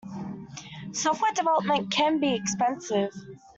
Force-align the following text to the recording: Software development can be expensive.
Software 0.93 1.31
development 1.35 1.91
can 1.91 2.19
be 2.19 2.33
expensive. 2.33 3.13